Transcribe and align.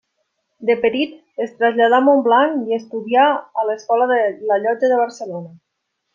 De 0.69 0.75
petit 0.85 1.43
es 1.45 1.51
traslladà 1.59 1.99
a 2.03 2.05
Montblanc 2.05 2.71
i 2.71 2.77
estudià 2.79 3.27
a 3.65 3.67
l'Escola 3.69 4.09
de 4.15 4.19
la 4.53 4.59
Llotja 4.65 4.91
de 4.95 5.01
Barcelona. 5.05 5.55